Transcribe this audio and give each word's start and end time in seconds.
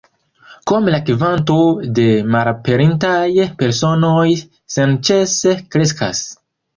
Krome 0.69 0.93
la 0.93 0.99
kvanto 1.09 1.57
de 1.99 2.05
malaperintaj 2.35 3.19
personoj 3.59 4.23
senĉese 4.77 5.55
kreskas. 5.77 6.23